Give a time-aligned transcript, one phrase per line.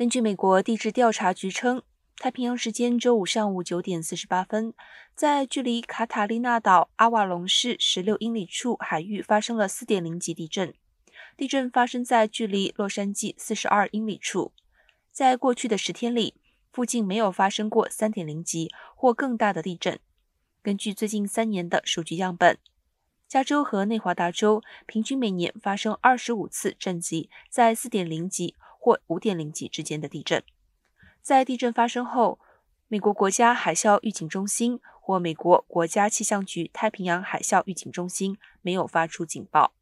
[0.00, 1.82] 根据美国地质调查局称，
[2.16, 4.72] 太平洋时间周五上午九点四十八分，
[5.14, 10.72] 在距离卡塔利纳岛阿瓦隆市十六英里处海域发生了四点零级地震。
[11.36, 14.54] 地震发生在距离洛杉矶四十二英里处。
[15.12, 16.40] 在过去的十天里，
[16.72, 20.00] 附近没有发生过三点零级或更大的地震。
[20.62, 22.56] 根据最近三年的数据样本，
[23.28, 30.42] 加州和内华达州平均每年发生二十五次震级在四点零级或五点零级之间的地震。
[31.22, 32.40] 在地震发生后，
[32.88, 39.74] 美国国家海啸预警中心或美国国家气象局太平洋海啸预警中心没有发出警报。